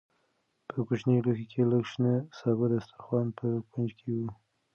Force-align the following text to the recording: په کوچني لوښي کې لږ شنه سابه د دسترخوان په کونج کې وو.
په 0.69 0.79
کوچني 0.87 1.15
لوښي 1.25 1.45
کې 1.51 1.61
لږ 1.71 1.83
شنه 1.91 2.13
سابه 2.37 2.65
د 2.69 2.71
دسترخوان 2.77 3.27
په 3.37 3.45
کونج 3.71 3.91
کې 3.99 4.09
وو. 4.17 4.27